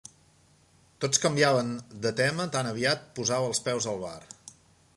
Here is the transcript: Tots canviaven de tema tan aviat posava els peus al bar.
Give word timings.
Tots 1.03 1.19
canviaven 1.25 1.69
de 2.05 2.11
tema 2.21 2.47
tan 2.55 2.69
aviat 2.71 3.05
posava 3.19 3.51
els 3.53 3.61
peus 3.69 3.89
al 3.93 4.01
bar. 4.07 4.19